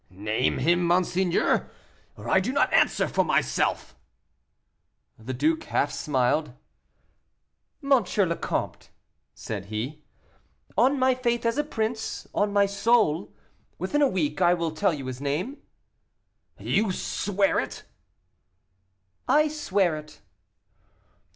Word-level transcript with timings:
"Name 0.09 0.57
him, 0.57 0.83
monseigneur, 0.87 1.69
or 2.17 2.27
I 2.27 2.39
do 2.39 2.51
not 2.51 2.73
answer 2.73 3.07
for 3.07 3.23
myself." 3.23 3.95
The 5.19 5.31
duke 5.31 5.65
half 5.65 5.91
smiled. 5.91 6.53
"M. 7.83 7.91
le 7.91 8.35
Comte," 8.35 8.89
said 9.35 9.65
he, 9.65 10.03
"on 10.75 10.97
my 10.97 11.13
faith 11.13 11.45
as 11.45 11.59
a 11.59 11.63
prince, 11.63 12.25
on 12.33 12.51
my 12.51 12.65
soul, 12.65 13.31
within 13.77 14.01
a 14.01 14.07
week 14.07 14.41
I 14.41 14.55
will 14.55 14.71
tell 14.71 14.91
you 14.91 15.05
his 15.05 15.21
name." 15.21 15.57
"You 16.57 16.91
swear 16.91 17.59
it." 17.59 17.83
"I 19.27 19.49
swear 19.49 19.97
it." 19.97 20.19